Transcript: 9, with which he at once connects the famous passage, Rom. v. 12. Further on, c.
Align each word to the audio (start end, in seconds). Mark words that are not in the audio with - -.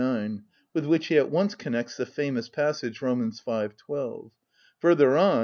9, 0.01 0.43
with 0.73 0.83
which 0.87 1.05
he 1.05 1.17
at 1.19 1.29
once 1.29 1.53
connects 1.53 1.95
the 1.97 2.07
famous 2.07 2.49
passage, 2.49 3.03
Rom. 3.03 3.29
v. 3.29 3.37
12. 3.85 4.31
Further 4.79 5.15
on, 5.15 5.33
c. 5.35 5.39